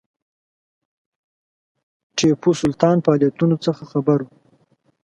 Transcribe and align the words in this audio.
ټیپو 2.15 2.49
سلطان 2.61 2.95
فعالیتونو 3.05 3.55
څخه 3.65 3.83
خبر 3.91 4.19
وو. 4.23 4.33